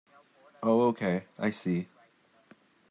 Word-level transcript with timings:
Oh 0.63 0.87
okay, 0.87 1.25
I 1.37 1.51
see. 1.51 1.87